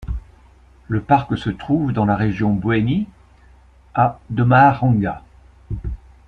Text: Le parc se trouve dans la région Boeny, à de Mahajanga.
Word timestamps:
Le 0.87 0.99
parc 1.03 1.37
se 1.37 1.51
trouve 1.51 1.93
dans 1.93 2.05
la 2.07 2.15
région 2.15 2.53
Boeny, 2.53 3.07
à 3.93 4.19
de 4.31 4.41
Mahajanga. 4.41 5.21